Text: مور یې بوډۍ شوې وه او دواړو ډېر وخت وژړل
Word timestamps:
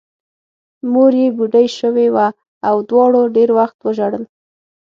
مور 0.91 1.11
یې 1.21 1.27
بوډۍ 1.37 1.67
شوې 1.79 2.07
وه 2.15 2.27
او 2.67 2.75
دواړو 2.89 3.21
ډېر 3.35 3.49
وخت 3.59 3.77
وژړل 3.81 4.23